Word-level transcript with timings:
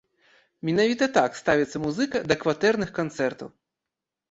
Менавіта 0.69 1.07
так 1.17 1.37
ставіцца 1.41 1.83
музыка 1.85 2.17
да 2.33 2.41
кватэрных 2.47 2.93
канцэртаў. 2.99 3.55